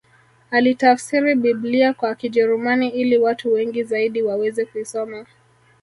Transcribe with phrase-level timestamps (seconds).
[0.51, 5.25] Alitafsiri Biblia kwa Kijerumani ili watu wengi zaidi waweze kuisoma